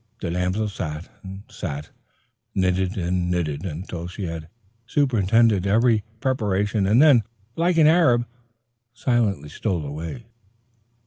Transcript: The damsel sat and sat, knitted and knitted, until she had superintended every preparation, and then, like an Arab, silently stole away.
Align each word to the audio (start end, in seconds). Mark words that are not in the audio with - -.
The 0.19 0.31
damsel 0.31 0.67
sat 0.67 1.09
and 1.21 1.43
sat, 1.47 1.91
knitted 2.55 2.97
and 2.97 3.29
knitted, 3.29 3.63
until 3.63 4.07
she 4.07 4.23
had 4.23 4.49
superintended 4.87 5.67
every 5.67 6.03
preparation, 6.21 6.87
and 6.87 6.99
then, 6.99 7.21
like 7.55 7.77
an 7.77 7.85
Arab, 7.85 8.25
silently 8.95 9.49
stole 9.49 9.85
away. 9.85 10.25